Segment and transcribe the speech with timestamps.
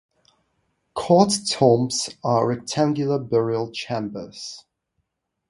[0.95, 4.65] Court tombs are rectangular burial chambers.